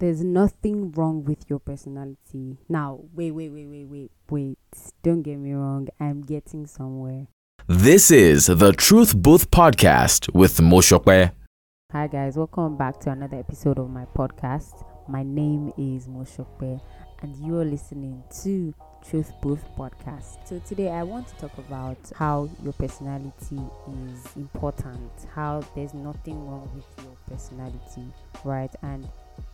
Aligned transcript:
there's 0.00 0.24
nothing 0.24 0.90
wrong 0.92 1.22
with 1.24 1.48
your 1.48 1.58
personality. 1.58 2.56
Now, 2.70 3.00
wait, 3.12 3.32
wait, 3.32 3.50
wait, 3.50 3.66
wait, 3.66 3.84
wait, 3.84 4.10
wait. 4.30 4.58
Don't 5.02 5.20
get 5.20 5.36
me 5.36 5.52
wrong. 5.52 5.88
I'm 6.00 6.22
getting 6.22 6.66
somewhere. 6.66 7.26
This 7.68 8.10
is 8.10 8.46
the 8.46 8.72
Truth 8.72 9.14
Booth 9.14 9.50
podcast 9.50 10.34
with 10.34 10.56
Moshokwe. 10.56 11.32
Hi, 11.92 12.06
guys. 12.06 12.38
Welcome 12.38 12.78
back 12.78 12.98
to 13.00 13.10
another 13.10 13.38
episode 13.38 13.78
of 13.78 13.90
my 13.90 14.06
podcast. 14.16 14.86
My 15.06 15.22
name 15.22 15.70
is 15.76 16.08
Moshokwe, 16.08 16.80
and 17.20 17.36
you 17.36 17.58
are 17.58 17.64
listening 17.64 18.24
to 18.42 18.72
Truth 19.06 19.32
Booth 19.42 19.64
podcast. 19.76 20.46
So, 20.46 20.60
today 20.60 20.90
I 20.90 21.02
want 21.02 21.28
to 21.28 21.34
talk 21.34 21.58
about 21.58 21.98
how 22.16 22.48
your 22.64 22.72
personality 22.72 23.60
is 23.88 24.36
important, 24.36 25.10
how 25.34 25.62
there's 25.74 25.92
nothing 25.92 26.46
wrong 26.46 26.70
with 26.74 27.04
your 27.04 27.16
personality, 27.28 28.06
right? 28.44 28.74
And 28.82 29.06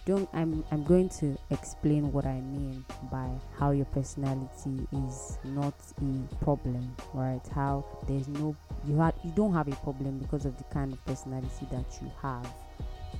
don't 0.07 0.29
I'm 0.33 0.65
I'm 0.71 0.85
going 0.85 1.09
to 1.21 1.37
explain 1.51 2.13
what 2.13 2.25
I 2.25 2.41
mean 2.41 2.85
by 3.11 3.29
how 3.59 3.73
your 3.73 3.87
personality 3.87 4.87
is 4.93 5.39
not 5.45 5.75
a 6.01 6.45
problem, 6.45 6.95
right? 7.13 7.47
How 7.53 7.85
there's 8.09 8.29
no 8.29 8.57
you 8.87 8.97
had 8.97 9.15
you 9.25 9.33
don't 9.33 9.53
have 9.53 9.69
a 9.69 9.77
problem 9.77 10.19
because 10.19 10.47
of 10.47 10.57
the 10.57 10.65
kind 10.65 10.93
of 10.93 11.05
personality 11.05 11.67
that 11.73 11.99
you 12.01 12.11
have, 12.23 12.49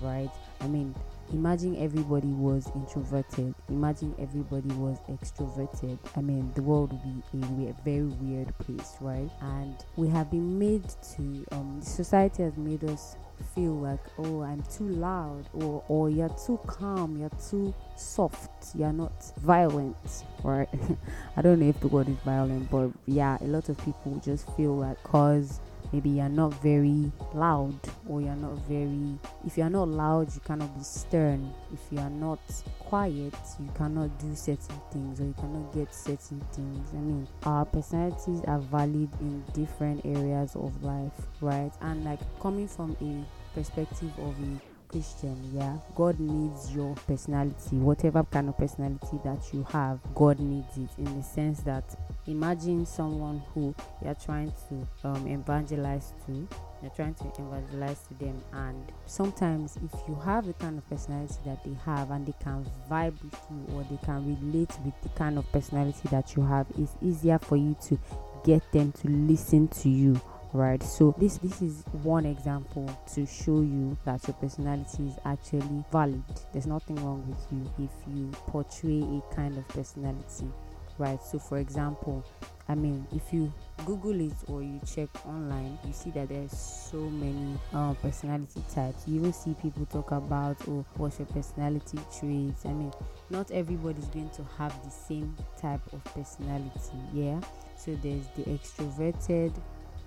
right? 0.01 0.31
I 0.61 0.69
mean, 0.69 0.95
imagine 1.33 1.77
everybody 1.77 2.29
was 2.29 2.71
introverted 2.77 3.55
imagine 3.69 4.15
everybody 4.19 4.69
was 4.75 4.99
extroverted 5.11 5.99
i 6.17 6.21
mean 6.21 6.51
the 6.55 6.63
world 6.63 6.93
would 7.33 7.57
be 7.59 7.67
a 7.67 7.75
very 7.85 8.05
weird 8.05 8.57
place 8.59 8.95
right 9.01 9.29
and 9.41 9.85
we 9.97 10.09
have 10.09 10.31
been 10.31 10.57
made 10.59 10.85
to 11.03 11.45
um 11.51 11.81
society 11.83 12.43
has 12.45 12.57
made 12.57 12.85
us 12.85 13.17
feel 13.57 13.73
like 13.73 14.01
oh 14.19 14.43
i'm 14.43 14.63
too 14.65 14.87
loud 14.87 15.49
or 15.55 15.83
or 15.89 16.11
you're 16.11 16.35
too 16.47 16.61
calm 16.67 17.17
you're 17.19 17.31
too 17.51 17.75
soft 17.97 18.77
you're 18.77 18.93
not 18.93 19.33
violent 19.39 19.97
right? 20.45 20.69
I 21.37 21.43
don't 21.43 21.59
know 21.59 21.69
if 21.69 21.81
the 21.81 21.89
word 21.89 22.09
is 22.09 22.19
violent 22.19 22.71
but 22.71 22.91
yeah 23.07 23.39
a 23.41 23.47
lot 23.47 23.69
of 23.69 23.79
people 23.79 24.21
just 24.25 24.49
feel 24.57 24.77
like 24.77 25.03
cause 25.03 25.61
maybe 25.93 26.11
you're 26.11 26.29
not 26.29 26.53
very 26.63 27.11
loud 27.35 27.79
or 28.09 28.21
you're 28.21 28.37
not 28.37 28.59
very 28.69 29.19
if 29.47 29.57
you're 29.57 29.71
not 29.71 29.89
loud 29.89 30.33
you 30.35 30.41
cannot 30.41 30.77
be 30.77 30.83
stern. 30.83 31.53
If 31.73 31.81
you 31.91 31.99
are 31.99 32.11
not 32.11 32.41
quiet 32.79 33.35
you 33.59 33.71
cannot 33.75 34.19
do 34.19 34.35
certain 34.35 34.81
things 34.93 35.21
or 35.21 35.25
you 35.25 35.35
cannot 35.39 35.73
get 35.73 35.95
certain 35.95 36.41
things. 36.53 36.89
I 36.93 36.97
mean 36.97 37.29
our 37.45 37.65
personalities 37.65 38.43
are 38.47 38.59
valid 38.59 39.09
in 39.21 39.45
different 39.55 40.05
areas 40.05 40.55
of 40.57 40.83
life 40.83 41.13
right? 41.41 41.73
And 41.81 42.05
like 42.05 42.21
coming 42.41 42.69
from 42.69 42.97
a 43.01 43.25
perspective 43.57 44.13
of 44.19 44.35
a 44.39 44.61
Christian, 44.89 45.51
yeah, 45.53 45.79
God 45.95 46.21
needs 46.21 46.73
your 46.73 46.95
personality, 47.07 47.77
whatever 47.77 48.23
kind 48.25 48.51
of 48.51 48.57
personality 48.59 49.19
that 49.25 49.43
you 49.53 49.67
have, 49.73 49.99
God 50.15 50.39
needs 50.39 50.77
it 50.77 50.91
in 50.99 51.17
the 51.17 51.23
sense 51.23 51.61
that 51.61 51.99
imagine 52.27 52.85
someone 52.85 53.43
who 53.53 53.75
you're 54.05 54.15
trying 54.15 54.53
to 54.69 55.09
um, 55.09 55.27
evangelize 55.27 56.13
to, 56.27 56.47
you're 56.83 56.91
trying 56.95 57.15
to 57.15 57.25
evangelize 57.39 57.99
to 58.09 58.15
them, 58.25 58.41
and 58.53 58.93
sometimes 59.07 59.77
if 59.77 60.01
you 60.07 60.15
have 60.25 60.47
the 60.47 60.53
kind 60.53 60.77
of 60.79 60.89
personality 60.89 61.35
that 61.47 61.65
they 61.65 61.75
have 61.85 62.11
and 62.11 62.27
they 62.27 62.35
can 62.45 62.65
vibe 62.91 63.15
with 63.25 63.41
you 63.51 63.75
or 63.75 63.85
they 63.91 63.99
can 64.05 64.25
relate 64.27 64.71
with 64.85 64.95
the 65.03 65.09
kind 65.11 65.39
of 65.39 65.51
personality 65.51 66.09
that 66.11 66.37
you 66.37 66.43
have, 66.43 66.67
it's 66.79 66.93
easier 67.03 67.39
for 67.39 67.57
you 67.57 67.75
to 67.83 67.99
get 68.45 68.63
them 68.71 68.93
to 68.93 69.09
listen 69.09 69.67
to 69.69 69.89
you 69.89 70.21
right? 70.53 70.83
So 70.83 71.15
this 71.19 71.39
this 71.39 71.63
is 71.63 71.85
one 72.03 72.27
example 72.27 72.89
to 73.15 73.27
show 73.27 73.61
you 73.61 73.97
that 74.05 74.27
your 74.27 74.35
personality 74.35 75.05
is 75.09 75.19
actually 75.25 75.85
valid. 75.93 76.23
There's 76.53 76.67
nothing 76.67 76.97
wrong 77.05 77.27
with 77.29 77.47
you 77.53 77.85
if 77.85 78.15
you 78.15 78.31
portray 78.49 79.01
a 79.03 79.35
kind 79.35 79.57
of 79.57 79.67
personality 79.69 80.51
right? 80.99 81.23
So 81.23 81.39
for 81.39 81.59
example 81.59 82.25
i 82.69 82.75
mean 82.75 83.07
if 83.15 83.33
you 83.33 83.53
google 83.85 84.21
it 84.21 84.35
or 84.49 84.61
you 84.63 84.81
check 84.85 85.09
online 85.25 85.79
you 85.87 85.93
see 85.93 86.11
that 86.11 86.29
there's 86.29 86.51
so 86.51 86.97
many 86.97 87.57
uh, 87.73 87.95
personality 87.95 88.63
types. 88.73 89.07
You 89.07 89.21
even 89.21 89.33
see 89.33 89.55
people 89.63 89.87
talk 89.87 90.11
about 90.11 90.57
oh 90.69 90.85
what's 90.97 91.19
your 91.19 91.27
personality 91.27 91.99
traits? 92.19 92.65
I 92.65 92.73
mean 92.73 92.93
not 93.31 93.51
everybody's 93.51 94.07
going 94.07 94.31
to 94.31 94.43
have 94.59 94.73
the 94.85 94.91
same 94.91 95.37
type 95.61 95.81
of 95.93 96.03
personality 96.05 96.99
yeah? 97.13 97.41
So 97.77 97.95
there's 98.03 98.27
the 98.37 98.45
extroverted 98.45 99.53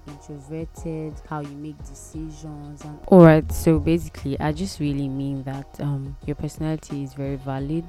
introverted, 0.07 1.13
how 1.29 1.41
you 1.41 1.55
make 1.55 1.77
decisions, 1.85 2.83
and 2.83 2.99
all 3.07 3.23
right. 3.23 3.49
So 3.51 3.79
basically, 3.79 4.39
I 4.39 4.51
just 4.51 4.79
really 4.79 5.07
mean 5.07 5.43
that 5.43 5.67
um, 5.79 6.17
your 6.25 6.35
personality 6.35 7.03
is 7.03 7.13
very 7.13 7.35
valid. 7.35 7.85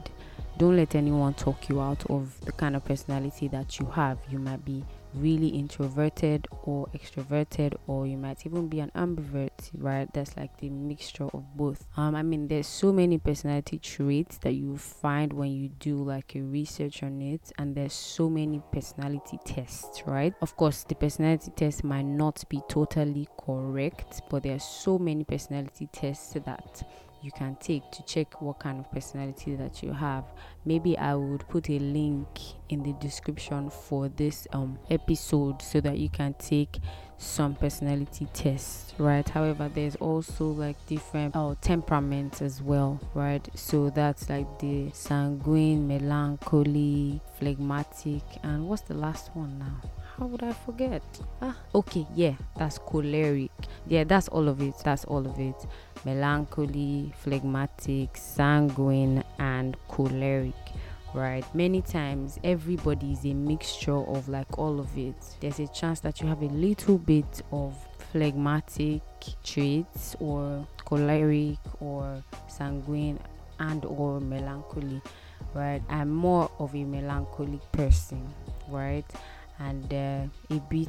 Don't 0.59 0.76
let 0.76 0.94
anyone 0.94 1.34
talk 1.34 1.69
you 1.69 1.81
out 1.81 2.04
of 2.10 2.38
the 2.43 2.53
kind 2.53 2.76
of 2.76 2.84
personality 2.84 3.48
that 3.48 3.78
you 3.78 3.87
have. 3.87 4.19
You 4.31 4.38
might 4.38 4.65
be 4.65 4.84
really 5.15 5.48
introverted 5.48 6.47
or 6.62 6.87
extroverted 6.94 7.75
or 7.87 8.06
you 8.06 8.16
might 8.16 8.47
even 8.47 8.69
be 8.69 8.81
an 8.81 8.91
ambivert 8.94 9.50
right? 9.75 10.09
That's 10.12 10.37
like 10.37 10.56
the 10.59 10.71
mixture 10.71 11.28
of 11.32 11.56
both. 11.56 11.87
Um 11.97 12.15
i 12.15 12.22
mean 12.22 12.48
there's 12.48 12.66
so 12.66 12.93
many 12.93 13.19
personality 13.19 13.78
traits 13.78 14.38
that 14.38 14.53
you 14.53 14.76
find 14.76 15.32
when 15.32 15.50
you 15.50 15.69
do 15.69 15.97
like 16.03 16.34
a 16.37 16.43
research 16.43 17.03
on 17.03 17.21
it 17.22 17.53
and 17.59 17.75
there's 17.75 17.93
so 17.93 18.28
many 18.31 18.62
personality 18.71 19.38
tests 19.44 20.06
right? 20.06 20.34
Of 20.41 20.56
course 20.56 20.84
the 20.84 20.94
personality 20.94 21.50
test 21.50 21.84
might 21.84 22.04
not 22.06 22.44
be 22.48 22.62
totally 22.69 23.28
correct 23.38 24.22
but 24.28 24.42
there 24.44 24.56
are 24.56 24.59
so 24.60 24.98
many 24.98 25.25
personality 25.25 25.88
tests 25.92 26.34
that 26.34 26.82
you 27.22 27.31
can 27.32 27.56
take 27.56 27.91
to 27.92 28.03
check 28.04 28.41
what 28.41 28.58
kind 28.58 28.81
of 28.81 28.91
personality 28.91 29.54
that 29.56 29.82
you 29.82 29.92
have. 29.92 30.25
Maybe 30.64 30.97
I 30.97 31.14
would 31.14 31.47
put 31.48 31.69
a 31.70 31.78
link 31.78 32.26
in 32.69 32.82
the 32.82 32.92
description 32.94 33.70
for 33.70 34.08
this 34.08 34.47
um 34.53 34.78
episode 34.91 35.62
so 35.62 35.80
that 35.80 35.98
you 35.98 36.09
can 36.09 36.34
take 36.34 36.78
some 37.19 37.54
personality 37.54 38.26
tests, 38.32 38.94
right? 38.98 39.28
However, 39.28 39.70
there's 39.72 39.97
also 39.97 40.47
like 40.47 40.76
different 40.86 41.36
uh, 41.36 41.54
temperaments 41.60 42.41
as 42.41 42.62
well, 42.62 42.98
right? 43.14 43.47
So 43.54 43.91
that's 43.91 44.30
like 44.30 44.59
the 44.59 44.91
sanguine, 44.94 45.86
melancholy, 45.86 47.20
phlegmatic, 47.38 48.22
and 48.42 48.66
what's 48.69 48.82
the 48.82 48.94
last 48.94 49.30
one 49.34 49.59
now? 49.59 49.99
How 50.20 50.26
would 50.26 50.42
I 50.42 50.53
forget? 50.53 51.03
Ah, 51.41 51.56
okay, 51.75 52.06
yeah, 52.14 52.34
that's 52.58 52.76
choleric. 52.76 53.50
Yeah, 53.88 54.04
that's 54.04 54.28
all 54.28 54.48
of 54.48 54.60
it. 54.60 54.75
That's 54.84 55.06
all 55.06 55.26
of 55.26 55.38
it. 55.41 55.56
Melancholy, 56.04 57.10
phlegmatic, 57.16 58.19
sanguine, 58.19 59.25
and 59.38 59.78
choleric. 59.88 60.54
Right, 61.14 61.44
many 61.54 61.80
times 61.82 62.38
everybody 62.44 63.12
is 63.12 63.25
a 63.25 63.32
mixture 63.32 63.97
of 63.97 64.28
like 64.28 64.59
all 64.59 64.78
of 64.78 64.97
it. 64.97 65.16
There's 65.41 65.59
a 65.59 65.66
chance 65.69 66.00
that 66.00 66.20
you 66.20 66.28
have 66.28 66.42
a 66.42 66.48
little 66.48 66.98
bit 66.98 67.42
of 67.50 67.75
phlegmatic 68.12 69.03
traits 69.42 70.14
or 70.20 70.66
choleric 70.84 71.59
or 71.80 72.22
sanguine 72.47 73.19
and 73.59 73.84
or 73.84 74.20
melancholy 74.20 75.00
right 75.54 75.82
i'm 75.88 76.10
more 76.10 76.50
of 76.59 76.75
a 76.75 76.84
melancholic 76.84 77.60
person 77.72 78.26
right 78.69 79.04
and 79.60 79.93
uh, 79.93 80.54
a 80.54 80.59
bit 80.69 80.88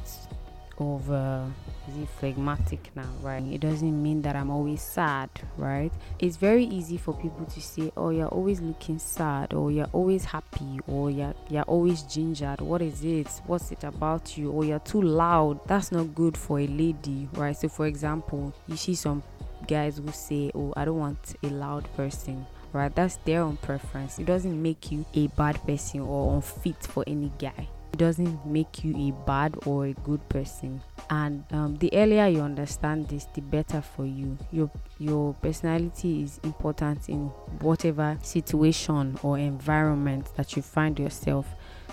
of 0.79 1.11
uh, 1.11 1.45
is 1.89 2.03
it 2.03 2.09
phlegmatic 2.19 2.91
now 2.95 3.09
right? 3.21 3.43
It 3.43 3.61
doesn't 3.61 4.01
mean 4.01 4.21
that 4.23 4.35
i'm 4.35 4.49
always 4.49 4.81
sad 4.81 5.29
right? 5.57 5.91
It's 6.19 6.37
very 6.37 6.65
easy 6.65 6.97
for 6.97 7.13
people 7.13 7.45
to 7.45 7.61
say 7.61 7.91
oh 7.97 8.09
you're 8.09 8.27
always 8.27 8.61
looking 8.61 8.99
sad 8.99 9.53
or 9.53 9.71
you're 9.71 9.89
always 9.93 10.25
happy 10.25 10.79
or 10.87 11.11
you're, 11.11 11.35
you're 11.49 11.63
always 11.63 12.03
gingered. 12.03 12.61
What 12.61 12.81
is 12.81 13.03
it? 13.03 13.27
What's 13.45 13.71
it 13.71 13.83
about 13.83 14.37
you? 14.37 14.51
Or 14.51 14.65
you're 14.65 14.79
too 14.79 15.01
loud. 15.01 15.67
That's 15.67 15.91
not 15.91 16.15
good 16.15 16.37
for 16.37 16.59
a 16.59 16.67
lady 16.67 17.27
right? 17.33 17.55
So 17.55 17.69
for 17.69 17.85
example 17.85 18.53
you 18.67 18.77
see 18.77 18.95
some 18.95 19.23
guys 19.67 19.99
who 19.99 20.11
say 20.11 20.49
oh 20.55 20.73
i 20.75 20.83
don't 20.83 20.97
want 20.97 21.35
a 21.43 21.47
loud 21.47 21.87
person 21.95 22.45
right? 22.73 22.93
That's 22.95 23.17
their 23.17 23.41
own 23.41 23.57
preference. 23.57 24.17
It 24.17 24.25
doesn't 24.25 24.59
make 24.59 24.91
you 24.91 25.05
a 25.13 25.27
bad 25.27 25.61
person 25.65 26.01
or 26.01 26.35
unfit 26.35 26.81
for 26.87 27.03
any 27.05 27.31
guy 27.37 27.67
doesn't 27.97 28.45
make 28.45 28.83
you 28.83 28.95
a 28.95 29.25
bad 29.25 29.55
or 29.65 29.85
a 29.87 29.93
good 29.93 30.27
person. 30.29 30.81
And 31.09 31.43
um, 31.51 31.77
the 31.77 31.89
earlier 31.93 32.27
you 32.27 32.41
understand 32.41 33.07
this 33.09 33.25
the 33.33 33.41
better 33.41 33.81
for 33.81 34.05
you. 34.05 34.37
Your 34.51 34.71
your 34.97 35.33
personality 35.35 36.23
is 36.23 36.39
important 36.43 37.09
in 37.09 37.27
whatever 37.59 38.17
situation 38.21 39.19
or 39.23 39.37
environment 39.37 40.27
that 40.37 40.55
you 40.55 40.61
find 40.61 40.97
yourself. 40.99 41.47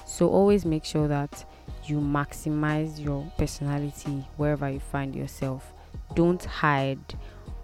So 0.07 0.29
always 0.29 0.65
make 0.65 0.85
sure 0.85 1.09
that 1.09 1.45
you 1.85 1.99
maximize 1.99 3.03
your 3.03 3.31
personality 3.37 4.25
wherever 4.37 4.71
you 4.71 4.81
find 4.81 5.15
yourself. 5.15 5.73
Don't 6.15 6.43
hide 6.45 7.15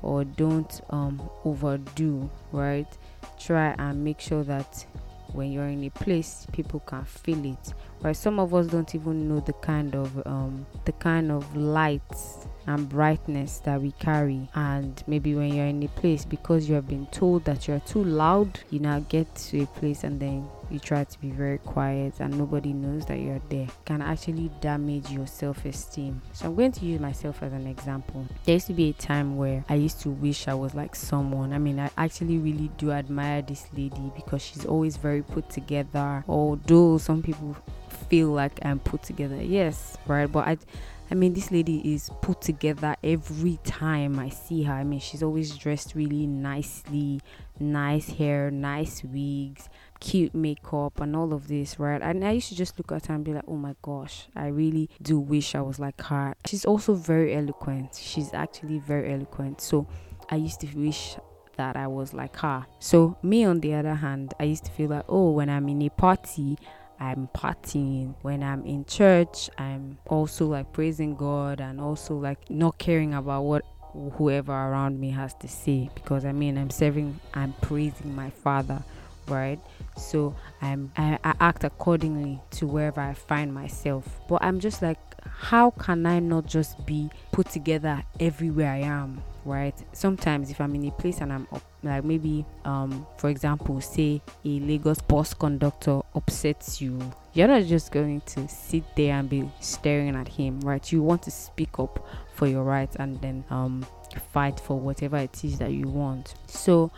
or 0.02 0.24
don't 0.24 0.80
um, 0.90 1.22
overdo 1.44 2.28
right? 2.52 2.86
Try 3.38 3.74
and 3.78 4.04
make 4.04 4.20
sure 4.20 4.44
that 4.44 4.86
when 5.34 5.52
you're 5.52 5.66
in 5.66 5.84
a 5.84 5.90
place 5.90 6.46
people 6.52 6.80
can 6.80 7.04
feel 7.04 7.44
it. 7.44 7.74
Right 8.02 8.16
some 8.16 8.38
of 8.38 8.54
us 8.54 8.66
don't 8.68 8.94
even 8.94 9.28
know 9.28 9.40
the 9.40 9.52
kind 9.54 9.94
of 9.94 10.26
um 10.26 10.66
the 10.84 10.92
kind 10.92 11.30
of 11.30 11.56
lights 11.56 12.46
and 12.66 12.88
brightness 12.88 13.58
that 13.60 13.80
we 13.80 13.92
carry. 13.92 14.48
And 14.54 15.02
maybe 15.06 15.34
when 15.34 15.52
you're 15.52 15.66
in 15.66 15.82
a 15.82 15.88
place 15.88 16.24
because 16.24 16.68
you 16.68 16.74
have 16.76 16.88
been 16.88 17.06
told 17.06 17.44
that 17.44 17.68
you're 17.68 17.80
too 17.80 18.04
loud 18.04 18.60
you 18.70 18.78
now 18.78 19.00
get 19.00 19.32
to 19.34 19.62
a 19.62 19.66
place 19.66 20.04
and 20.04 20.20
then 20.20 20.48
you 20.74 20.80
try 20.80 21.04
to 21.04 21.20
be 21.20 21.30
very 21.30 21.58
quiet 21.58 22.20
and 22.20 22.36
nobody 22.36 22.72
knows 22.72 23.06
that 23.06 23.18
you're 23.18 23.40
there 23.48 23.68
can 23.84 24.02
actually 24.02 24.50
damage 24.60 25.08
your 25.10 25.26
self-esteem. 25.26 26.20
So 26.32 26.46
i'm 26.46 26.56
going 26.56 26.72
to 26.72 26.84
use 26.84 27.00
myself 27.00 27.42
as 27.42 27.52
an 27.52 27.66
example. 27.66 28.26
There 28.44 28.54
used 28.54 28.66
to 28.66 28.72
be 28.74 28.90
a 28.90 28.92
time 28.92 29.36
where 29.36 29.64
i 29.68 29.76
used 29.76 30.00
to 30.02 30.10
wish 30.10 30.48
i 30.48 30.54
was 30.54 30.74
like 30.74 30.94
someone. 30.94 31.52
I 31.52 31.58
mean 31.58 31.78
i 31.78 31.88
actually 31.96 32.38
really 32.38 32.70
do 32.76 32.90
admire 32.90 33.40
this 33.42 33.66
lady 33.72 34.12
because 34.14 34.42
she's 34.42 34.66
always 34.66 34.96
very 34.96 35.22
put 35.22 35.48
together 35.48 36.24
although 36.28 36.98
some 36.98 37.22
people 37.22 37.56
feel 38.08 38.28
like 38.28 38.58
i'm 38.64 38.80
put 38.80 39.02
together. 39.02 39.40
Yes 39.40 39.96
right 40.06 40.30
but 40.30 40.46
i 40.46 40.58
I 41.10 41.14
mean, 41.14 41.34
this 41.34 41.50
lady 41.50 41.94
is 41.94 42.10
put 42.22 42.40
together 42.40 42.96
every 43.04 43.58
time 43.62 44.18
I 44.18 44.30
see 44.30 44.62
her. 44.62 44.72
I 44.72 44.84
mean, 44.84 45.00
she's 45.00 45.22
always 45.22 45.56
dressed 45.56 45.94
really 45.94 46.26
nicely, 46.26 47.20
nice 47.60 48.08
hair, 48.08 48.50
nice 48.50 49.04
wigs, 49.04 49.68
cute 50.04 50.34
makeup, 50.34 51.00
and 51.00 51.16
all 51.16 51.32
of 51.32 51.48
this, 51.48 51.80
right? 51.80 52.02
And 52.02 52.22
I 52.24 52.32
used 52.32 52.50
to 52.50 52.54
just 52.54 52.78
look 52.78 52.92
at 52.92 53.06
her 53.06 53.14
and 53.14 53.24
be 53.24 53.32
like, 53.32 53.44
oh 53.48 53.56
my 53.56 53.74
gosh, 53.80 54.28
I 54.36 54.48
really 54.48 54.90
do 55.00 55.18
wish 55.18 55.54
I 55.54 55.62
was 55.62 55.78
like 55.78 56.00
her. 56.02 56.34
She's 56.44 56.66
also 56.66 56.92
very 56.92 57.34
eloquent. 57.34 57.98
She's 58.00 58.34
actually 58.34 58.80
very 58.80 59.14
eloquent. 59.14 59.62
So 59.62 59.86
I 60.28 60.36
used 60.36 60.60
to 60.60 60.66
wish 60.76 61.16
that 61.56 61.76
I 61.76 61.86
was 61.86 62.12
like 62.12 62.36
her. 62.36 62.66
So, 62.80 63.16
me 63.22 63.44
on 63.44 63.60
the 63.60 63.74
other 63.74 63.94
hand, 63.94 64.34
I 64.38 64.44
used 64.44 64.66
to 64.66 64.72
feel 64.72 64.90
like, 64.90 65.04
oh, 65.08 65.30
when 65.30 65.48
I'm 65.48 65.68
in 65.68 65.80
a 65.82 65.88
party, 65.88 66.58
I'm 67.00 67.28
partying. 67.34 68.14
When 68.20 68.42
I'm 68.42 68.66
in 68.66 68.84
church, 68.84 69.48
I'm 69.56 69.98
also 70.06 70.46
like 70.46 70.72
praising 70.72 71.14
God 71.16 71.60
and 71.60 71.80
also 71.80 72.14
like 72.16 72.50
not 72.50 72.76
caring 72.78 73.14
about 73.14 73.42
what 73.42 73.64
whoever 74.14 74.52
around 74.52 74.98
me 74.98 75.10
has 75.10 75.34
to 75.34 75.46
say 75.46 75.88
because 75.94 76.24
I 76.24 76.32
mean 76.32 76.58
I'm 76.58 76.70
serving 76.70 77.20
I'm 77.32 77.52
praising 77.62 78.12
my 78.12 78.28
father 78.28 78.82
right? 79.28 79.60
So 79.96 80.34
I'm 80.60 80.92
I, 80.96 81.18
I 81.24 81.34
act 81.40 81.64
accordingly 81.64 82.40
to 82.52 82.66
wherever 82.66 83.00
I 83.00 83.14
find 83.14 83.52
myself. 83.52 84.04
But 84.28 84.42
I'm 84.42 84.60
just 84.60 84.82
like 84.82 84.98
how 85.26 85.70
can 85.70 86.06
I 86.06 86.20
not 86.20 86.46
just 86.46 86.84
be 86.86 87.10
put 87.32 87.48
together 87.48 88.02
everywhere 88.20 88.70
I 88.70 88.78
am 88.78 89.22
right? 89.44 89.74
Sometimes 89.92 90.50
if 90.50 90.60
i'm 90.60 90.74
in 90.74 90.86
a 90.86 90.90
place 90.92 91.18
and 91.20 91.30
i'm 91.30 91.46
up 91.52 91.62
like 91.82 92.02
maybe 92.02 92.46
um 92.64 93.06
for 93.18 93.28
example 93.28 93.78
say 93.80 94.22
a 94.44 94.60
lagos 94.60 95.00
bus 95.02 95.34
conductor 95.34 96.00
upsets 96.14 96.80
you 96.80 96.98
you're 97.34 97.48
not 97.48 97.62
just 97.64 97.92
going 97.92 98.22
to 98.22 98.48
sit 98.48 98.84
there 98.96 99.14
and 99.14 99.28
be 99.28 99.46
staring 99.60 100.16
at 100.16 100.28
him 100.28 100.60
right? 100.60 100.90
You 100.90 101.02
want 101.02 101.22
to 101.24 101.30
speak 101.30 101.78
up 101.78 102.06
for 102.32 102.46
your 102.46 102.62
rights 102.62 102.96
and 102.96 103.20
then 103.20 103.44
um 103.50 103.84
fight 104.32 104.58
for 104.60 104.78
whatever 104.78 105.16
it 105.16 105.44
is 105.44 105.58
that 105.58 105.72
you 105.72 105.88
want. 105.88 106.34
So 106.46 106.90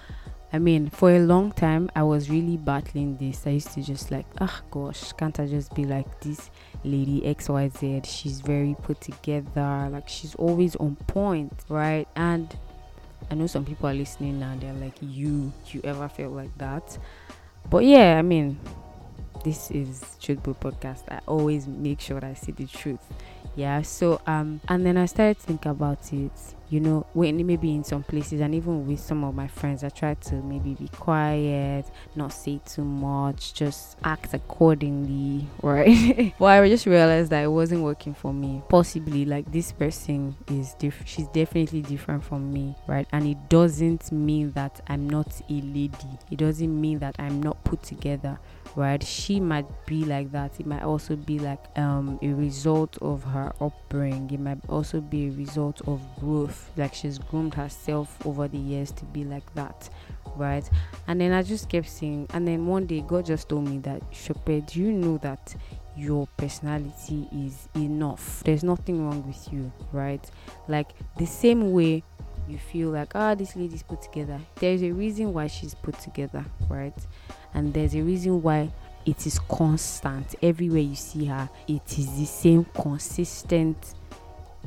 I 0.52 0.58
mean, 0.58 0.88
for 0.90 1.10
a 1.10 1.18
long 1.18 1.52
time, 1.52 1.90
I 1.96 2.02
was 2.04 2.30
really 2.30 2.56
battling 2.56 3.16
this. 3.16 3.46
I 3.46 3.50
used 3.50 3.72
to 3.72 3.82
just 3.82 4.10
like, 4.10 4.26
oh 4.40 4.60
gosh, 4.70 5.12
can't 5.12 5.38
I 5.40 5.46
just 5.46 5.74
be 5.74 5.84
like 5.84 6.20
this 6.20 6.50
lady 6.84 7.20
XYZ? 7.22 8.06
She's 8.06 8.40
very 8.40 8.76
put 8.82 9.00
together, 9.00 9.88
like, 9.90 10.08
she's 10.08 10.34
always 10.36 10.76
on 10.76 10.96
point, 11.08 11.52
right? 11.68 12.06
And 12.14 12.56
I 13.30 13.34
know 13.34 13.46
some 13.48 13.64
people 13.64 13.88
are 13.88 13.94
listening 13.94 14.38
now, 14.38 14.56
they're 14.58 14.72
like, 14.74 14.94
you, 15.00 15.52
you 15.68 15.80
ever 15.82 16.08
felt 16.08 16.32
like 16.32 16.56
that? 16.58 16.96
But 17.68 17.84
yeah, 17.84 18.16
I 18.16 18.22
mean, 18.22 18.58
this 19.42 19.70
is 19.72 20.02
Truth 20.20 20.42
Booth 20.44 20.60
Podcast. 20.60 21.02
I 21.08 21.20
always 21.26 21.66
make 21.66 22.00
sure 22.00 22.20
that 22.20 22.30
I 22.30 22.34
see 22.34 22.52
the 22.52 22.66
truth. 22.66 23.00
Yeah, 23.56 23.82
so, 23.82 24.20
um, 24.26 24.60
and 24.68 24.84
then 24.84 24.96
I 24.96 25.06
started 25.06 25.38
to 25.40 25.42
think 25.46 25.66
about 25.66 26.12
it 26.12 26.54
you 26.68 26.80
know 26.80 27.06
when 27.12 27.44
maybe 27.46 27.72
in 27.72 27.84
some 27.84 28.02
places 28.02 28.40
and 28.40 28.54
even 28.54 28.86
with 28.86 28.98
some 28.98 29.22
of 29.22 29.34
my 29.34 29.46
friends 29.46 29.84
i 29.84 29.88
try 29.88 30.14
to 30.14 30.34
maybe 30.36 30.74
be 30.74 30.88
quiet 30.88 31.84
not 32.16 32.32
say 32.32 32.60
too 32.66 32.84
much 32.84 33.54
just 33.54 33.96
act 34.04 34.34
accordingly 34.34 35.46
right? 35.62 36.34
But 36.38 36.44
i 36.46 36.68
just 36.68 36.86
realized 36.86 37.30
that 37.30 37.44
it 37.44 37.48
wasn't 37.48 37.82
working 37.82 38.14
for 38.14 38.32
me. 38.32 38.62
Possibly 38.68 39.24
like 39.24 39.50
this 39.52 39.72
person 39.72 40.36
is 40.50 40.74
different 40.74 41.08
she's 41.08 41.28
definitely 41.28 41.82
different 41.82 42.24
from 42.24 42.52
me 42.52 42.74
right? 42.86 43.06
And 43.12 43.26
it 43.26 43.48
doesn't 43.48 44.10
mean 44.10 44.52
that 44.52 44.80
i'm 44.88 45.08
not 45.08 45.40
a 45.48 45.52
lady. 45.60 46.18
It 46.30 46.38
doesn't 46.38 46.80
mean 46.80 46.98
that 46.98 47.16
i'm 47.18 47.42
not 47.42 47.62
put 47.64 47.82
together 47.82 48.38
right 48.76 49.02
she 49.02 49.40
might 49.40 49.66
be 49.86 50.04
like 50.04 50.30
that. 50.32 50.60
It 50.60 50.66
might 50.66 50.82
also 50.82 51.16
be 51.16 51.38
like 51.38 51.64
um 51.76 52.18
a 52.22 52.28
result 52.28 52.96
of 53.00 53.24
her 53.24 53.52
upbringing. 53.60 54.30
It 54.30 54.40
might 54.40 54.58
also 54.68 55.00
be 55.00 55.28
a 55.28 55.30
result 55.30 55.80
of 55.88 56.00
growth. 56.20 56.70
Like 56.76 56.94
she's 56.94 57.18
groomed 57.18 57.54
herself 57.54 58.24
over 58.26 58.46
the 58.46 58.58
years 58.58 58.92
to 58.92 59.04
be 59.06 59.24
like 59.24 59.52
that 59.54 59.88
right? 60.36 60.68
And 61.08 61.20
then 61.20 61.32
i 61.32 61.42
just 61.42 61.68
kept 61.68 61.88
saying 61.88 62.28
and 62.34 62.46
then 62.46 62.66
one 62.66 62.86
day 62.86 63.00
god 63.06 63.26
just 63.26 63.48
told 63.48 63.68
me 63.68 63.78
that 63.78 64.02
Shope, 64.12 64.66
do 64.66 64.80
you 64.80 64.92
know 64.92 65.18
that 65.18 65.54
your 65.96 66.26
personality 66.36 67.26
is 67.32 67.68
enough? 67.74 68.42
There's 68.44 68.62
nothing 68.62 69.06
wrong 69.06 69.26
with 69.26 69.52
you 69.52 69.72
right? 69.92 70.24
Like 70.68 70.90
the 71.16 71.26
same 71.26 71.72
way 71.72 72.02
you 72.48 72.58
feel 72.58 72.90
like 72.90 73.12
ah 73.14 73.30
oh, 73.30 73.34
this 73.34 73.56
lady's 73.56 73.82
put 73.82 74.02
together. 74.02 74.38
There's 74.56 74.82
a 74.82 74.90
reason 74.90 75.32
why 75.32 75.46
she's 75.46 75.74
put 75.74 75.98
together 75.98 76.44
right 76.68 76.94
and 77.56 77.74
there's 77.74 77.94
a 77.94 78.02
reason 78.02 78.40
why 78.40 78.70
it 79.04 79.26
is 79.26 79.38
constant. 79.40 80.34
Everywhere 80.42 80.82
you 80.82 80.94
see 80.94 81.24
her 81.24 81.48
it 81.66 81.98
is 81.98 82.16
the 82.16 82.24
same 82.26 82.64
consistent 82.66 83.94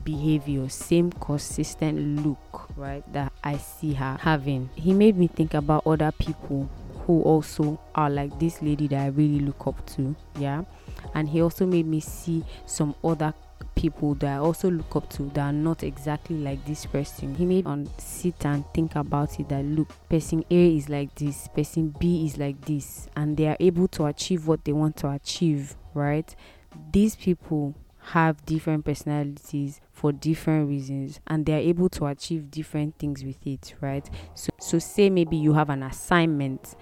behavior 0.03 0.69
same 0.69 1.11
consistent 1.11 2.25
look 2.25 2.69
right 2.77 3.03
that 3.11 3.31
i 3.43 3.57
see 3.57 3.93
her 3.93 4.17
having. 4.19 4.69
He 4.75 4.93
made 4.93 5.17
me 5.17 5.27
think 5.27 5.53
about 5.53 5.85
other 5.85 6.11
people 6.11 6.69
who 7.05 7.21
also 7.21 7.79
are 7.95 8.09
like 8.09 8.39
this 8.39 8.61
lady 8.61 8.87
that 8.87 8.99
i 9.01 9.07
really 9.07 9.39
look 9.39 9.67
up 9.67 9.85
to 9.95 10.15
yeah? 10.37 10.63
And 11.13 11.27
he 11.29 11.41
also 11.41 11.65
made 11.65 11.85
me 11.85 11.99
see 11.99 12.43
some 12.65 12.95
other 13.03 13.33
people 13.75 14.15
that 14.15 14.35
I 14.35 14.37
also 14.37 14.69
look 14.69 14.95
up 14.95 15.09
to 15.11 15.23
that 15.29 15.39
are 15.39 15.53
not 15.53 15.83
exactly 15.83 16.37
like 16.37 16.63
this 16.65 16.85
person. 16.85 17.35
He 17.35 17.45
made 17.45 17.65
on 17.65 17.89
sit 17.97 18.45
and 18.45 18.65
think 18.73 18.95
about 18.95 19.39
it 19.39 19.49
that 19.49 19.63
look, 19.63 19.89
person 20.09 20.43
A 20.49 20.75
is 20.75 20.89
like 20.89 21.15
this, 21.15 21.47
person 21.49 21.95
B 21.99 22.25
is 22.25 22.37
like 22.37 22.59
this, 22.65 23.07
and 23.15 23.37
they 23.37 23.47
are 23.47 23.57
able 23.59 23.87
to 23.89 24.05
achieve 24.05 24.47
what 24.47 24.65
they 24.65 24.73
want 24.73 24.97
to 24.97 25.09
achieve, 25.09 25.75
right? 25.93 26.35
These 26.91 27.15
people 27.15 27.75
have 28.01 28.43
different 28.45 28.85
personalities 28.85 29.81
for 29.91 30.11
different 30.11 30.67
reasons 30.69 31.19
and 31.27 31.45
they 31.45 31.53
are 31.53 31.57
able 31.57 31.89
to 31.89 32.05
achieve 32.05 32.49
different 32.49 32.97
things 32.97 33.23
with 33.23 33.45
it, 33.45 33.75
right? 33.81 34.09
So 34.33 34.49
so 34.59 34.79
say 34.79 35.09
maybe 35.09 35.37
you 35.37 35.53
have 35.53 35.69
an 35.69 35.83
assignment, 35.83 36.75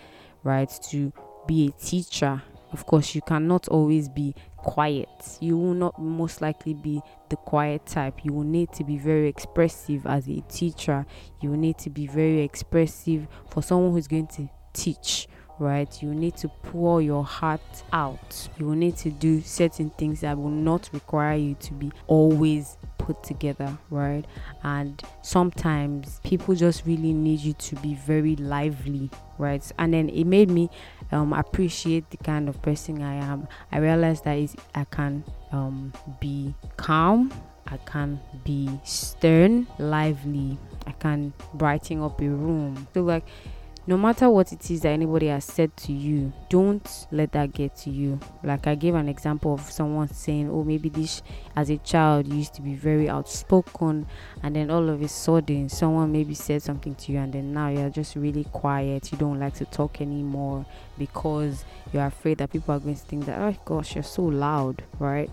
right, 0.44 0.72
to 0.90 1.12
be 1.48 1.68
a 1.68 1.72
teacher 1.84 2.42
of 2.78 2.86
course, 2.86 3.16
you 3.16 3.22
cannot 3.22 3.68
always 3.70 4.08
be 4.08 4.36
quiet. 4.56 5.10
You 5.40 5.58
will 5.58 5.74
not 5.74 6.00
most 6.00 6.42
likely 6.42 6.76
be 6.76 7.02
the 7.28 7.36
quiet 7.36 7.88
type. 7.88 8.24
You 8.24 8.34
will 8.34 8.44
need 8.44 8.72
to 8.74 8.84
be 8.84 8.98
very 8.98 9.28
expressive 9.28 10.06
as 10.06 10.30
a 10.30 10.42
teacher. 10.42 11.04
You 11.42 11.50
will 11.50 11.58
need 11.58 11.80
to 11.80 11.90
be 11.90 12.06
very 12.06 12.42
expressive 12.42 13.28
for 13.50 13.64
someone 13.64 13.94
who's 13.94 14.08
going 14.08 14.28
to 14.28 14.48
teach 14.74 15.28
right? 15.60 16.04
You 16.04 16.14
need 16.14 16.38
to 16.38 16.50
pour 16.50 17.02
your 17.02 17.24
heart 17.24 17.84
out. 17.92 18.48
You 18.60 18.68
will 18.68 18.76
need 18.76 18.96
to 18.98 19.10
do 19.10 19.42
certain 19.42 19.90
things 19.90 20.22
that 20.22 20.38
will 20.38 20.52
not 20.52 20.88
require 20.94 21.36
you 21.36 21.56
to 21.56 21.74
be 21.74 21.92
always 22.06 22.78
put 23.08 23.24
together, 23.24 23.78
right? 23.90 24.26
And 24.64 25.02
sometimes 25.22 26.20
people 26.26 26.56
just 26.56 26.86
really 26.86 27.14
need 27.14 27.40
you 27.40 27.54
to 27.54 27.76
be 27.78 27.96
very 27.96 28.36
lively, 28.36 29.10
right? 29.38 29.64
And 29.80 29.94
then 29.94 30.10
it 30.10 30.26
made 30.26 30.52
me 30.52 30.70
um, 31.14 31.32
appreciate 31.32 32.10
the 32.10 32.18
kind 32.18 32.50
of 32.50 32.62
person 32.62 33.02
I 33.02 33.16
am. 33.16 33.48
I 33.72 33.78
realized 33.78 34.26
that 34.26 34.54
I 34.76 34.84
can 34.92 35.24
um, 35.54 35.94
be 36.20 36.54
calm. 36.76 37.32
I 37.66 37.78
can 37.78 38.20
be 38.44 38.70
stern, 38.84 39.68
lively. 39.80 40.58
I 40.86 40.92
can 40.92 41.34
brighten 41.54 42.02
up 42.02 42.20
a 42.22 42.28
room. 42.28 42.88
So 42.94 43.04
like 43.04 43.24
no 43.88 43.96
matter 43.96 44.30
what 44.30 44.52
it 44.52 44.70
is 44.70 44.82
that 44.82 44.90
anybody 44.90 45.28
has 45.28 45.46
said 45.46 45.76
to 45.78 45.94
you, 45.94 46.34
don't 46.50 47.08
let 47.10 47.32
that 47.32 47.54
get 47.54 47.74
to 47.78 47.90
you. 47.90 48.20
Like 48.44 48.68
I 48.68 48.76
gave 48.76 48.96
an 48.96 49.08
example 49.08 49.54
of 49.54 49.62
someone 49.62 50.10
saying, 50.10 50.50
Oh, 50.52 50.66
maybe 50.66 50.90
this 50.90 51.22
as 51.56 51.70
a 51.70 51.78
child 51.78 52.28
used 52.28 52.54
to 52.56 52.62
be 52.62 52.76
very 52.76 53.08
outspoken, 53.08 54.06
and 54.44 54.56
then 54.58 54.70
all 54.70 54.90
of 54.90 55.02
a 55.02 55.08
sudden 55.08 55.70
someone 55.70 56.12
maybe 56.12 56.34
said 56.34 56.62
something 56.62 56.96
to 56.96 57.14
you, 57.14 57.20
and 57.20 57.32
then 57.32 57.54
now 57.54 57.70
you're 57.70 57.90
just 57.90 58.18
really 58.18 58.44
quiet, 58.44 59.10
you 59.14 59.18
don't 59.18 59.40
like 59.40 59.54
to 59.56 59.66
talk 59.66 60.02
anymore 60.02 60.66
because 60.98 61.64
you're 61.94 62.06
afraid 62.06 62.40
that 62.40 62.52
people 62.52 62.76
are 62.76 62.80
going 62.80 62.96
to 62.96 63.02
think 63.02 63.26
that, 63.26 63.40
Oh 63.40 63.56
gosh, 63.64 63.96
you're 63.96 64.04
so 64.04 64.24
loud, 64.24 64.84
right? 65.00 65.30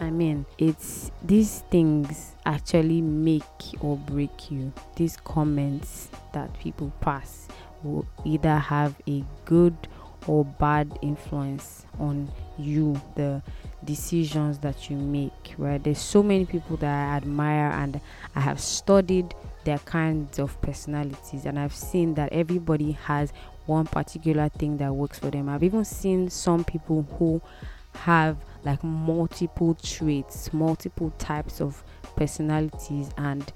I 0.00 0.10
mean, 0.10 0.44
it's 0.58 1.10
these 1.22 1.60
things 1.70 2.32
actually 2.44 3.00
make 3.00 3.42
or 3.80 3.96
break 3.96 4.50
you. 4.50 4.72
These 4.96 5.16
comments 5.18 6.08
that 6.32 6.52
people 6.58 6.92
pass 7.00 7.48
will 7.82 8.06
either 8.24 8.56
have 8.56 8.94
a 9.08 9.24
good 9.44 9.76
or 10.26 10.44
bad 10.44 10.98
influence 11.02 11.86
on 11.98 12.30
you 12.58 13.00
the 13.14 13.42
decisions 13.84 14.58
that 14.58 14.88
you 14.88 14.96
make 14.96 15.54
right 15.58 15.84
there's 15.84 15.98
so 15.98 16.22
many 16.22 16.46
people 16.46 16.76
that 16.78 17.12
i 17.12 17.16
admire 17.16 17.70
and 17.72 18.00
i 18.34 18.40
have 18.40 18.58
studied 18.58 19.34
their 19.64 19.78
kinds 19.80 20.38
of 20.38 20.58
personalities 20.62 21.44
and 21.44 21.58
i've 21.58 21.74
seen 21.74 22.14
that 22.14 22.32
everybody 22.32 22.92
has 22.92 23.32
one 23.66 23.84
particular 23.86 24.48
thing 24.48 24.78
that 24.78 24.92
works 24.94 25.18
for 25.18 25.30
them 25.30 25.48
i've 25.48 25.62
even 25.62 25.84
seen 25.84 26.30
some 26.30 26.64
people 26.64 27.02
who 27.18 27.40
have 27.94 28.36
like 28.64 28.82
multiple 28.82 29.74
traits 29.74 30.52
multiple 30.52 31.10
types 31.18 31.60
of 31.60 31.82
personalities 32.16 33.10
and 33.18 33.52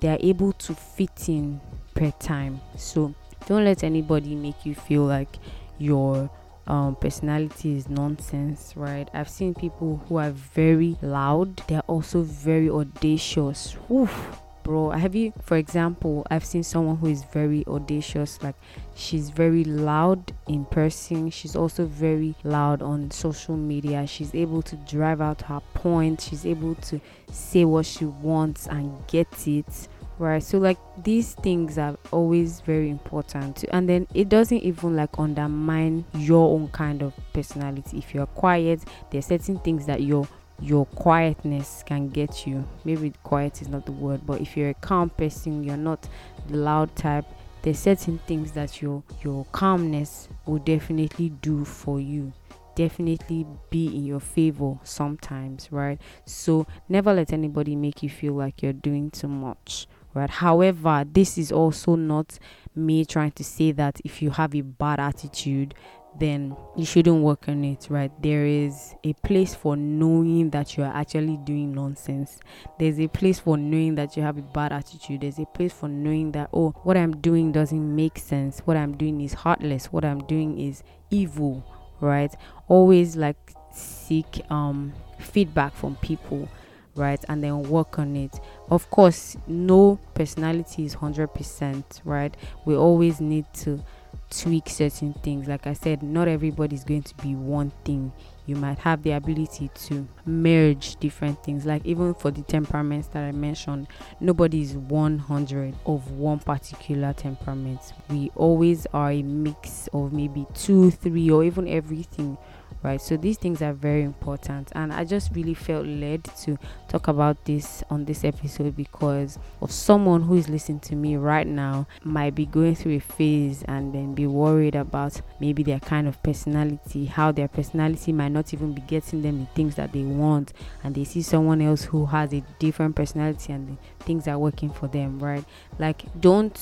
they're 0.00 0.18
able 0.20 0.52
to 0.52 0.74
fit 0.74 1.28
in 1.28 1.60
per 1.94 2.10
time 2.12 2.60
so 2.76 3.14
don't 3.46 3.64
let 3.64 3.84
anybody 3.84 4.34
make 4.34 4.66
you 4.66 4.74
feel 4.74 5.04
like 5.04 5.36
your 5.78 6.30
um, 6.66 6.96
personality 6.96 7.76
is 7.76 7.88
nonsense, 7.88 8.72
right? 8.76 9.08
I've 9.14 9.28
seen 9.28 9.54
people 9.54 10.02
who 10.08 10.16
are 10.16 10.30
very 10.30 10.96
loud, 11.00 11.62
they're 11.68 11.80
also 11.82 12.22
very 12.22 12.68
audacious. 12.68 13.76
Oof, 13.90 14.40
bro. 14.66 14.90
Have 14.90 15.14
you, 15.14 15.32
for 15.42 15.56
example, 15.56 16.26
I've 16.28 16.44
seen 16.44 16.64
someone 16.64 16.96
who 16.96 17.06
is 17.06 17.22
very 17.32 17.64
audacious, 17.68 18.42
like 18.42 18.56
she's 18.96 19.30
very 19.30 19.62
loud 19.62 20.32
in 20.48 20.64
person, 20.64 21.30
she's 21.30 21.54
also 21.54 21.86
very 21.86 22.34
loud 22.42 22.82
on 22.82 23.12
social 23.12 23.56
media. 23.56 24.08
She's 24.08 24.34
able 24.34 24.62
to 24.62 24.74
drive 24.76 25.20
out 25.20 25.42
her 25.42 25.60
point, 25.74 26.20
she's 26.20 26.44
able 26.44 26.74
to 26.74 27.00
say 27.30 27.64
what 27.64 27.86
she 27.86 28.06
wants 28.06 28.66
and 28.66 28.92
get 29.06 29.46
it 29.46 29.88
right 30.18 30.42
so 30.42 30.56
like 30.56 30.78
these 31.04 31.34
things 31.34 31.76
are 31.76 31.94
always 32.10 32.60
very 32.60 32.88
important 32.88 33.66
and 33.70 33.86
then 33.86 34.06
it 34.14 34.30
doesn't 34.30 34.62
even 34.62 34.96
like 34.96 35.10
undermine 35.18 36.02
your 36.14 36.54
own 36.54 36.68
kind 36.68 37.02
of 37.02 37.12
personality 37.34 37.98
if 37.98 38.14
you're 38.14 38.24
quiet 38.28 38.80
there's 39.10 39.26
certain 39.26 39.58
things 39.58 39.84
that 39.84 40.00
your 40.00 40.26
your 40.60 40.86
quietness 40.86 41.82
can 41.86 42.08
get 42.08 42.46
you. 42.46 42.66
Maybe 42.84 43.12
quiet 43.22 43.62
is 43.62 43.68
not 43.68 43.86
the 43.86 43.92
word 43.92 44.26
but 44.26 44.40
if 44.40 44.56
you're 44.56 44.70
a 44.70 44.74
calm 44.74 45.10
person 45.10 45.62
you're 45.62 45.76
not 45.76 46.08
the 46.48 46.56
loud 46.56 46.94
type 46.96 47.24
there's 47.62 47.78
certain 47.78 48.18
things 48.26 48.52
that 48.52 48.80
your 48.80 49.02
your 49.22 49.44
calmness 49.52 50.28
will 50.46 50.58
definitely 50.58 51.30
do 51.30 51.64
for 51.64 52.00
you. 52.00 52.32
Definitely 52.74 53.46
be 53.70 53.86
in 53.86 54.04
your 54.04 54.20
favor 54.20 54.78
sometimes 54.84 55.68
right? 55.70 56.00
So 56.24 56.66
never 56.88 57.12
let 57.12 57.32
anybody 57.32 57.74
make 57.74 58.02
you 58.02 58.10
feel 58.10 58.34
like 58.34 58.62
you're 58.62 58.72
doing 58.72 59.10
too 59.10 59.28
much 59.28 59.86
right? 60.14 60.30
However 60.30 61.04
this 61.10 61.36
is 61.38 61.52
also 61.52 61.96
not 61.96 62.38
me 62.74 63.04
trying 63.04 63.32
to 63.32 63.44
say 63.44 63.72
that 63.72 64.00
if 64.04 64.20
you 64.22 64.30
have 64.30 64.54
a 64.54 64.60
bad 64.60 65.00
attitude 65.00 65.74
then 66.18 66.56
you 66.76 66.84
shouldn't 66.84 67.22
work 67.22 67.48
on 67.48 67.64
it 67.64 67.86
right? 67.90 68.10
There 68.22 68.46
is 68.46 68.94
a 69.04 69.12
place 69.14 69.54
for 69.54 69.76
knowing 69.76 70.50
that 70.50 70.76
you 70.76 70.84
are 70.84 70.94
actually 70.94 71.38
doing 71.44 71.74
nonsense. 71.74 72.38
There's 72.78 72.98
a 73.00 73.08
place 73.08 73.38
for 73.38 73.56
knowing 73.56 73.94
that 73.96 74.16
you 74.16 74.22
have 74.22 74.38
a 74.38 74.42
bad 74.42 74.72
attitude. 74.72 75.20
There's 75.22 75.38
a 75.38 75.46
place 75.46 75.72
for 75.72 75.88
knowing 75.88 76.32
that 76.32 76.50
oh 76.52 76.70
what 76.82 76.96
i'm 76.96 77.20
doing 77.20 77.52
doesn't 77.52 77.96
make 77.96 78.18
sense. 78.18 78.60
What 78.60 78.76
i'm 78.76 78.96
doing 78.96 79.20
is 79.20 79.34
heartless. 79.34 79.86
What 79.86 80.04
i'm 80.04 80.20
doing 80.26 80.58
is 80.58 80.82
evil 81.10 81.64
right? 82.00 82.34
Always 82.68 83.16
like 83.16 83.52
seek 83.72 84.40
um 84.50 84.92
feedback 85.18 85.74
from 85.74 85.96
people 85.96 86.48
right? 86.94 87.22
And 87.28 87.44
then 87.44 87.62
work 87.64 87.98
on 87.98 88.16
it. 88.16 88.40
Of 88.70 88.90
course 88.90 89.36
no 89.46 89.98
personality 90.14 90.84
is 90.84 90.96
100% 90.96 92.00
right? 92.04 92.34
We 92.64 92.74
always 92.74 93.20
need 93.20 93.44
to 93.54 93.82
tweak 94.30 94.68
certain 94.68 95.12
things. 95.14 95.48
Like 95.48 95.66
i 95.66 95.72
said 95.72 96.02
not 96.02 96.28
everybody 96.28 96.74
is 96.74 96.84
going 96.84 97.02
to 97.04 97.14
be 97.16 97.34
one 97.34 97.72
thing. 97.84 98.12
You 98.46 98.56
might 98.56 98.78
have 98.78 99.02
the 99.02 99.10
ability 99.12 99.70
to 99.86 100.06
merge 100.24 100.96
different 100.96 101.42
things. 101.42 101.66
Like 101.66 101.84
even 101.84 102.14
for 102.14 102.30
the 102.30 102.42
temperaments 102.42 103.08
that 103.08 103.24
i 103.24 103.32
mentioned 103.32 103.88
nobody 104.20 104.62
is 104.62 104.74
100 104.76 105.74
of 105.86 106.10
one 106.12 106.38
particular 106.40 107.12
temperament. 107.12 107.80
We 108.08 108.30
always 108.34 108.86
are 108.92 109.10
a 109.10 109.22
mix 109.22 109.88
of 109.92 110.12
maybe 110.12 110.46
two 110.54 110.90
three 110.90 111.30
or 111.30 111.44
even 111.44 111.68
everything 111.68 112.38
right? 112.82 113.00
So 113.00 113.16
these 113.16 113.38
things 113.38 113.62
are 113.62 113.72
very 113.72 114.02
important 114.02 114.72
and 114.74 114.92
i 114.92 115.04
just 115.04 115.34
really 115.34 115.54
felt 115.54 115.86
led 115.86 116.24
to 116.24 116.58
talk 116.88 117.08
about 117.08 117.44
this 117.44 117.82
on 117.90 118.04
this 118.04 118.24
episode 118.24 118.76
because 118.76 119.38
of 119.60 119.70
someone 119.70 120.22
who 120.22 120.34
is 120.34 120.48
listening 120.48 120.80
to 120.80 120.94
me 120.94 121.16
right 121.16 121.46
now 121.46 121.86
might 122.04 122.34
be 122.34 122.46
going 122.46 122.74
through 122.74 122.94
a 122.96 123.00
phase 123.00 123.62
and 123.64 123.94
then 123.94 124.14
be 124.14 124.26
worried 124.26 124.74
about 124.74 125.20
maybe 125.40 125.62
their 125.62 125.80
kind 125.80 126.06
of 126.06 126.22
personality 126.22 127.06
how 127.06 127.32
their 127.32 127.48
personality 127.48 128.12
might 128.12 128.32
not 128.32 128.52
even 128.52 128.72
be 128.72 128.80
getting 128.82 129.22
them 129.22 129.40
the 129.40 129.46
things 129.54 129.74
that 129.74 129.92
they 129.92 130.02
want 130.02 130.52
and 130.84 130.94
they 130.94 131.04
see 131.04 131.22
someone 131.22 131.60
else 131.60 131.84
who 131.84 132.06
has 132.06 132.32
a 132.32 132.42
different 132.58 132.94
personality 132.94 133.52
and 133.52 133.76
things 134.00 134.28
are 134.28 134.38
working 134.38 134.70
for 134.70 134.88
them 134.88 135.18
right? 135.18 135.44
Like 135.78 136.04
don't 136.20 136.58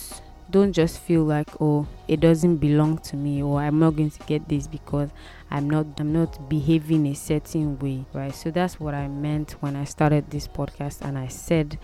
don't 0.55 0.73
just 0.73 1.01
feel 1.01 1.25
like 1.25 1.49
oh 1.61 1.85
it 2.07 2.21
doesn't 2.21 2.59
belong 2.59 2.97
to 2.99 3.17
me 3.17 3.43
or 3.43 3.61
i'm 3.61 3.81
not 3.81 3.97
going 3.97 4.09
to 4.09 4.21
get 4.21 4.49
this 4.49 4.69
because 4.69 5.11
i'm 5.51 5.69
not 5.69 5.85
i'm 5.99 6.13
not 6.13 6.49
behaving 6.49 7.09
a 7.09 7.15
certain 7.15 7.77
way 7.81 8.05
right? 8.13 8.33
So 8.33 8.53
that's 8.53 8.79
what 8.79 8.95
i 8.95 9.09
meant 9.09 9.57
when 9.59 9.75
i 9.75 9.83
started 9.83 10.31
this 10.31 10.47
podcast 10.47 11.01
and 11.01 11.19
i 11.19 11.27
said 11.27 11.77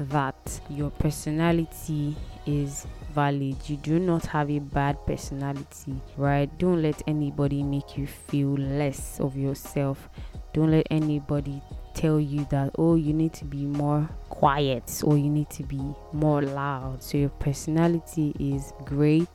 that 0.00 0.60
your 0.68 0.90
personality 0.90 2.16
is 2.46 2.88
valid. 3.14 3.56
You 3.66 3.76
do 3.76 4.00
not 4.00 4.26
have 4.26 4.50
a 4.50 4.58
bad 4.58 4.98
personality 5.06 5.94
right? 6.16 6.50
Don't 6.58 6.82
let 6.82 7.00
anybody 7.06 7.62
make 7.62 7.96
you 7.96 8.08
feel 8.08 8.54
less 8.56 9.20
of 9.20 9.36
yourself. 9.36 10.08
Don't 10.52 10.72
let 10.72 10.86
anybody 10.90 11.62
tell 11.96 12.20
you 12.20 12.46
that 12.50 12.70
oh 12.78 12.94
you 12.94 13.12
need 13.14 13.32
to 13.32 13.44
be 13.44 13.64
more 13.64 14.08
quiet 14.28 15.02
or 15.02 15.16
you 15.16 15.30
need 15.30 15.48
to 15.50 15.62
be 15.62 15.80
more 16.12 16.42
loud. 16.42 17.02
So 17.02 17.16
your 17.18 17.30
personality 17.30 18.34
is 18.38 18.72
great 18.84 19.28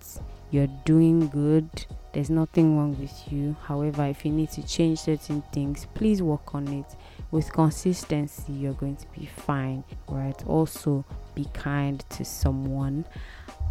you're 0.52 0.68
doing 0.86 1.28
good 1.30 1.68
there's 2.14 2.30
nothing 2.30 2.78
wrong 2.78 3.00
with 3.00 3.32
you. 3.32 3.56
However 3.64 4.06
if 4.06 4.26
you 4.26 4.32
need 4.32 4.52
to 4.52 4.64
change 4.68 5.00
certain 5.00 5.42
things 5.52 5.88
please 5.96 6.22
work 6.22 6.54
on 6.54 6.68
it. 6.68 6.96
With 7.32 7.52
consistency 7.52 8.54
you're 8.54 8.74
going 8.74 8.98
to 8.98 9.08
be 9.18 9.26
fine 9.26 9.84
right? 10.08 10.46
Also 10.46 11.04
be 11.34 11.46
kind 11.54 12.04
to 12.12 12.24
someone. 12.24 13.06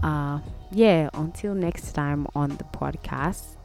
Uh 0.03 0.41
yeah 0.73 1.11
until 1.15 1.55
next 1.55 1.93
time 1.93 2.27
on 2.35 2.51
the 2.51 2.65
podcast 2.65 3.57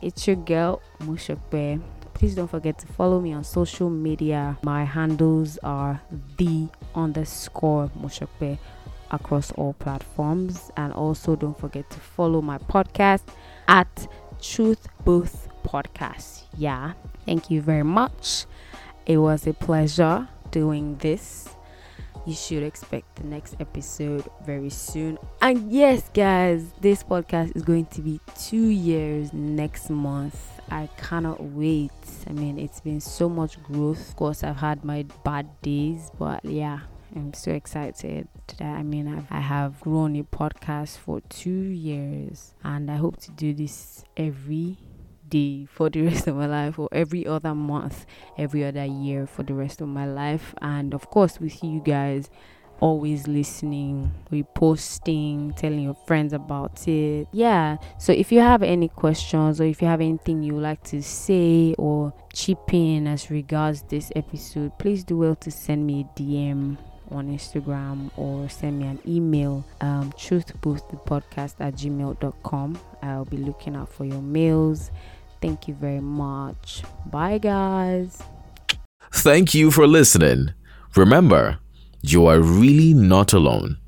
it's 0.00 0.26
your 0.26 0.36
girl 0.36 0.80
mushokbe 1.00 1.80
Please 2.18 2.34
don't 2.34 2.48
forget 2.48 2.76
to 2.80 2.86
follow 2.88 3.20
me 3.20 3.32
on 3.32 3.44
social 3.44 3.88
media. 3.88 4.58
My 4.64 4.82
handles 4.82 5.56
are 5.62 6.00
the 6.36 6.66
underscore 6.92 7.92
Moshokbe 7.96 8.58
across 9.12 9.52
all 9.52 9.74
platforms. 9.74 10.72
And 10.76 10.92
also 10.92 11.36
don't 11.36 11.56
forget 11.56 11.88
to 11.90 12.00
follow 12.00 12.42
my 12.42 12.58
podcast 12.58 13.22
at 13.68 14.08
Truth 14.42 14.88
Booth 15.04 15.48
Podcast. 15.64 16.42
Yeah. 16.56 16.94
Thank 17.24 17.52
you 17.52 17.62
very 17.62 17.84
much. 17.84 18.46
It 19.06 19.18
was 19.18 19.46
a 19.46 19.52
pleasure 19.52 20.26
doing 20.50 20.96
this 20.96 21.48
you 22.26 22.34
should 22.34 22.62
expect 22.62 23.16
the 23.16 23.24
next 23.24 23.56
episode 23.60 24.28
very 24.44 24.70
soon. 24.70 25.18
And 25.40 25.70
yes, 25.70 26.10
guys, 26.12 26.64
this 26.80 27.02
podcast 27.02 27.56
is 27.56 27.62
going 27.62 27.86
to 27.86 28.00
be 28.00 28.20
two 28.38 28.68
years 28.68 29.32
next 29.32 29.90
month. 29.90 30.36
I 30.70 30.88
cannot 30.98 31.42
wait. 31.42 31.90
I 32.26 32.32
mean, 32.32 32.58
it's 32.58 32.80
been 32.80 33.00
so 33.00 33.28
much 33.28 33.62
growth. 33.62 34.10
Of 34.10 34.16
course, 34.16 34.44
I've 34.44 34.56
had 34.56 34.84
my 34.84 35.04
bad 35.24 35.48
days, 35.62 36.10
but 36.18 36.44
yeah. 36.44 36.80
I'm 37.16 37.32
so 37.32 37.52
excited 37.52 38.28
that 38.58 38.60
I 38.60 38.82
mean 38.82 39.08
I've, 39.08 39.24
I 39.30 39.40
have 39.40 39.80
grown 39.80 40.14
a 40.16 40.24
podcast 40.24 40.98
for 40.98 41.22
two 41.22 41.50
years 41.50 42.54
and 42.62 42.90
I 42.90 42.96
hope 42.96 43.16
to 43.22 43.30
do 43.30 43.54
this 43.54 44.04
every 44.14 44.76
day 45.28 45.66
for 45.66 45.90
the 45.90 46.02
rest 46.02 46.26
of 46.26 46.36
my 46.36 46.46
life 46.46 46.78
or 46.78 46.88
every 46.92 47.26
other 47.26 47.54
month 47.54 48.06
every 48.36 48.64
other 48.64 48.84
year 48.84 49.26
for 49.26 49.42
the 49.42 49.54
rest 49.54 49.80
of 49.80 49.88
my 49.88 50.06
life 50.06 50.54
and 50.62 50.94
of 50.94 51.08
course 51.10 51.40
with 51.40 51.62
you 51.62 51.80
guys 51.80 52.30
always 52.80 53.26
listening, 53.26 54.12
reposting, 54.30 55.54
telling 55.56 55.80
your 55.80 55.96
friends 56.06 56.32
about 56.32 56.86
it. 56.86 57.28
Yeah. 57.32 57.76
So 57.98 58.12
if 58.12 58.30
you 58.32 58.40
have 58.40 58.62
any 58.62 58.88
questions 58.88 59.60
or 59.60 59.64
if 59.64 59.82
you 59.82 59.88
have 59.88 60.00
anything 60.00 60.42
you 60.42 60.58
like 60.58 60.82
to 60.84 61.02
say 61.02 61.74
or 61.78 62.12
chip 62.32 62.72
in 62.72 63.06
as 63.06 63.30
regards 63.30 63.82
this 63.82 64.12
episode, 64.14 64.78
please 64.78 65.04
do 65.04 65.18
well 65.18 65.34
to 65.36 65.50
send 65.50 65.86
me 65.86 66.02
a 66.02 66.20
DM 66.20 66.76
on 67.10 67.28
Instagram 67.28 68.10
or 68.16 68.48
send 68.48 68.78
me 68.78 68.86
an 68.86 69.00
email, 69.06 69.64
um, 69.80 70.12
truthbooththepodcast 70.12 71.54
at 71.60 71.74
gmail.com. 71.74 72.78
I'll 73.02 73.24
be 73.24 73.38
looking 73.38 73.76
out 73.76 73.88
for 73.88 74.04
your 74.04 74.22
mails. 74.22 74.90
Thank 75.40 75.68
you 75.68 75.74
very 75.74 76.00
much. 76.00 76.82
Bye, 77.06 77.38
guys. 77.38 78.22
Thank 79.12 79.54
you 79.54 79.70
for 79.70 79.86
listening. 79.86 80.52
Remember, 80.96 81.58
you 82.02 82.26
are 82.26 82.40
really 82.40 82.94
not 82.94 83.32
alone. 83.32 83.78